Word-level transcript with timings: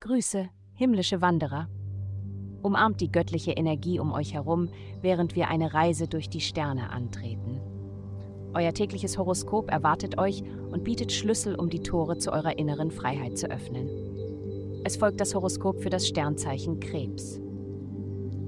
Grüße, 0.00 0.48
himmlische 0.74 1.20
Wanderer. 1.20 1.68
Umarmt 2.62 3.00
die 3.00 3.10
göttliche 3.10 3.52
Energie 3.52 3.98
um 3.98 4.12
euch 4.12 4.34
herum, 4.34 4.68
während 5.00 5.36
wir 5.36 5.48
eine 5.48 5.74
Reise 5.74 6.08
durch 6.08 6.28
die 6.28 6.40
Sterne 6.40 6.90
antreten. 6.90 7.60
Euer 8.54 8.74
tägliches 8.74 9.16
Horoskop 9.16 9.70
erwartet 9.70 10.18
euch 10.18 10.42
und 10.70 10.84
bietet 10.84 11.12
Schlüssel, 11.12 11.54
um 11.54 11.70
die 11.70 11.80
Tore 11.80 12.18
zu 12.18 12.32
eurer 12.32 12.58
inneren 12.58 12.90
Freiheit 12.90 13.38
zu 13.38 13.50
öffnen. 13.50 13.88
Es 14.84 14.96
folgt 14.96 15.20
das 15.20 15.34
Horoskop 15.34 15.80
für 15.80 15.90
das 15.90 16.06
Sternzeichen 16.06 16.80
Krebs. 16.80 17.40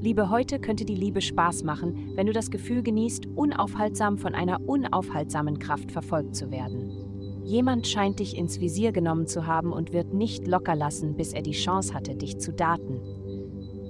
Liebe, 0.00 0.28
heute 0.28 0.58
könnte 0.58 0.84
die 0.84 0.96
Liebe 0.96 1.22
Spaß 1.22 1.62
machen, 1.62 2.12
wenn 2.14 2.26
du 2.26 2.32
das 2.32 2.50
Gefühl 2.50 2.82
genießt, 2.82 3.26
unaufhaltsam 3.36 4.18
von 4.18 4.34
einer 4.34 4.60
unaufhaltsamen 4.60 5.58
Kraft 5.58 5.90
verfolgt 5.90 6.36
zu 6.36 6.50
werden. 6.50 7.13
Jemand 7.44 7.86
scheint 7.86 8.20
dich 8.20 8.38
ins 8.38 8.58
Visier 8.58 8.90
genommen 8.90 9.26
zu 9.26 9.46
haben 9.46 9.72
und 9.72 9.92
wird 9.92 10.14
nicht 10.14 10.46
locker 10.46 10.74
lassen, 10.74 11.14
bis 11.14 11.34
er 11.34 11.42
die 11.42 11.52
Chance 11.52 11.92
hatte, 11.92 12.16
dich 12.16 12.38
zu 12.38 12.52
daten. 12.52 13.00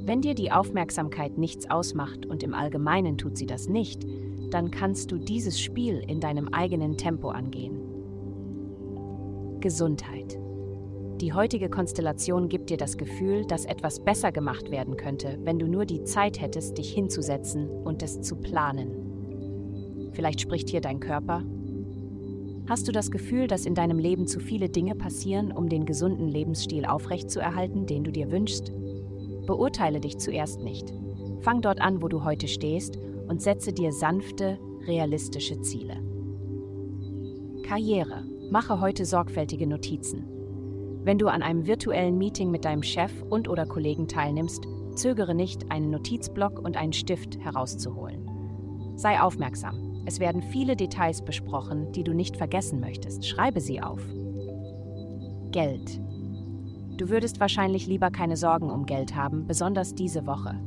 Wenn 0.04 0.20
dir 0.20 0.34
die 0.34 0.50
Aufmerksamkeit 0.50 1.38
nichts 1.38 1.70
ausmacht 1.70 2.26
und 2.26 2.42
im 2.42 2.52
Allgemeinen 2.52 3.16
tut 3.16 3.36
sie 3.36 3.46
das 3.46 3.68
nicht, 3.68 4.04
dann 4.50 4.70
kannst 4.70 5.12
du 5.12 5.18
dieses 5.18 5.60
Spiel 5.60 6.02
in 6.06 6.20
deinem 6.20 6.48
eigenen 6.48 6.96
Tempo 6.96 7.28
angehen. 7.28 7.80
Gesundheit. 9.60 10.38
Die 11.20 11.32
heutige 11.32 11.70
Konstellation 11.70 12.48
gibt 12.48 12.70
dir 12.70 12.76
das 12.76 12.96
Gefühl, 12.96 13.46
dass 13.46 13.64
etwas 13.66 14.00
besser 14.00 14.32
gemacht 14.32 14.72
werden 14.72 14.96
könnte, 14.96 15.38
wenn 15.44 15.60
du 15.60 15.66
nur 15.66 15.86
die 15.86 16.02
Zeit 16.02 16.40
hättest, 16.40 16.76
dich 16.76 16.92
hinzusetzen 16.92 17.70
und 17.70 18.02
es 18.02 18.20
zu 18.20 18.34
planen. 18.36 20.10
Vielleicht 20.12 20.40
spricht 20.40 20.70
hier 20.70 20.80
dein 20.80 20.98
Körper. 20.98 21.44
Hast 22.66 22.88
du 22.88 22.92
das 22.92 23.10
Gefühl, 23.10 23.46
dass 23.46 23.66
in 23.66 23.74
deinem 23.74 23.98
Leben 23.98 24.26
zu 24.26 24.40
viele 24.40 24.70
Dinge 24.70 24.94
passieren, 24.94 25.52
um 25.52 25.68
den 25.68 25.84
gesunden 25.84 26.28
Lebensstil 26.28 26.86
aufrechtzuerhalten, 26.86 27.86
den 27.86 28.04
du 28.04 28.10
dir 28.10 28.30
wünschst? 28.30 28.72
Beurteile 29.46 30.00
dich 30.00 30.16
zuerst 30.16 30.60
nicht. 30.60 30.94
Fang 31.40 31.60
dort 31.60 31.82
an, 31.82 32.00
wo 32.00 32.08
du 32.08 32.24
heute 32.24 32.48
stehst 32.48 32.98
und 33.28 33.42
setze 33.42 33.74
dir 33.74 33.92
sanfte, 33.92 34.58
realistische 34.86 35.60
Ziele. 35.60 36.02
Karriere. 37.64 38.24
Mache 38.50 38.80
heute 38.80 39.04
sorgfältige 39.04 39.66
Notizen. 39.66 40.24
Wenn 41.02 41.18
du 41.18 41.28
an 41.28 41.42
einem 41.42 41.66
virtuellen 41.66 42.16
Meeting 42.16 42.50
mit 42.50 42.64
deinem 42.64 42.82
Chef 42.82 43.12
und 43.28 43.46
oder 43.48 43.66
Kollegen 43.66 44.08
teilnimmst, 44.08 44.66
zögere 44.94 45.34
nicht, 45.34 45.70
einen 45.70 45.90
Notizblock 45.90 46.58
und 46.58 46.78
einen 46.78 46.94
Stift 46.94 47.38
herauszuholen. 47.40 48.26
Sei 48.96 49.20
aufmerksam. 49.20 49.93
Es 50.06 50.20
werden 50.20 50.42
viele 50.42 50.76
Details 50.76 51.22
besprochen, 51.22 51.92
die 51.92 52.04
du 52.04 52.12
nicht 52.12 52.36
vergessen 52.36 52.80
möchtest. 52.80 53.26
Schreibe 53.26 53.60
sie 53.60 53.80
auf. 53.80 54.00
Geld. 55.50 56.00
Du 56.96 57.08
würdest 57.08 57.40
wahrscheinlich 57.40 57.86
lieber 57.86 58.10
keine 58.10 58.36
Sorgen 58.36 58.70
um 58.70 58.86
Geld 58.86 59.16
haben, 59.16 59.46
besonders 59.46 59.94
diese 59.94 60.26
Woche. 60.26 60.60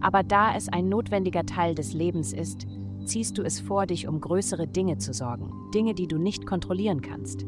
Aber 0.00 0.22
da 0.22 0.54
es 0.54 0.68
ein 0.68 0.88
notwendiger 0.88 1.46
Teil 1.46 1.74
des 1.74 1.94
Lebens 1.94 2.32
ist, 2.32 2.66
ziehst 3.04 3.38
du 3.38 3.42
es 3.42 3.60
vor, 3.60 3.86
dich 3.86 4.08
um 4.08 4.20
größere 4.20 4.66
Dinge 4.66 4.98
zu 4.98 5.12
sorgen, 5.12 5.52
Dinge, 5.72 5.94
die 5.94 6.08
du 6.08 6.18
nicht 6.18 6.46
kontrollieren 6.46 7.00
kannst. 7.00 7.46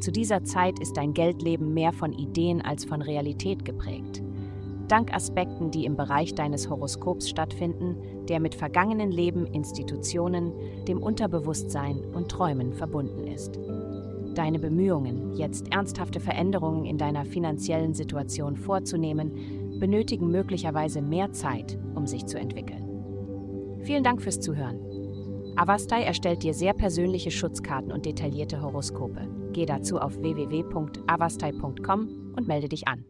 Zu 0.00 0.12
dieser 0.12 0.44
Zeit 0.44 0.78
ist 0.78 0.96
dein 0.96 1.12
Geldleben 1.12 1.74
mehr 1.74 1.92
von 1.92 2.12
Ideen 2.12 2.60
als 2.62 2.84
von 2.84 3.02
Realität 3.02 3.64
geprägt. 3.64 4.22
Dank 4.88 5.14
Aspekten, 5.14 5.70
die 5.70 5.84
im 5.84 5.96
Bereich 5.96 6.34
deines 6.34 6.68
Horoskops 6.68 7.28
stattfinden, 7.28 7.96
der 8.28 8.40
mit 8.40 8.54
vergangenen 8.54 9.10
Leben, 9.10 9.46
Institutionen, 9.46 10.52
dem 10.86 11.02
Unterbewusstsein 11.02 12.04
und 12.14 12.30
Träumen 12.30 12.72
verbunden 12.72 13.26
ist. 13.26 13.58
Deine 14.34 14.58
Bemühungen, 14.58 15.34
jetzt 15.34 15.72
ernsthafte 15.72 16.20
Veränderungen 16.20 16.84
in 16.84 16.98
deiner 16.98 17.24
finanziellen 17.24 17.94
Situation 17.94 18.56
vorzunehmen, 18.56 19.78
benötigen 19.78 20.30
möglicherweise 20.30 21.02
mehr 21.02 21.32
Zeit, 21.32 21.78
um 21.94 22.06
sich 22.06 22.26
zu 22.26 22.38
entwickeln. 22.38 22.84
Vielen 23.82 24.04
Dank 24.04 24.22
fürs 24.22 24.40
Zuhören. 24.40 24.78
Avastai 25.56 26.02
erstellt 26.02 26.44
dir 26.44 26.54
sehr 26.54 26.72
persönliche 26.72 27.32
Schutzkarten 27.32 27.90
und 27.90 28.06
detaillierte 28.06 28.62
Horoskope. 28.62 29.26
Geh 29.52 29.66
dazu 29.66 29.98
auf 29.98 30.20
www.avastai.com 30.20 32.34
und 32.36 32.46
melde 32.46 32.68
dich 32.68 32.86
an. 32.86 33.04